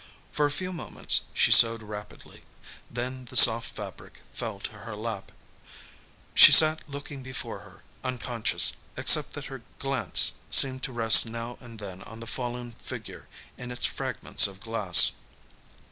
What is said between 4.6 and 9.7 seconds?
to her lap. She sat looking before her, unconscious, except that her